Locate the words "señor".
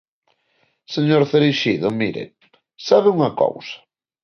0.95-1.21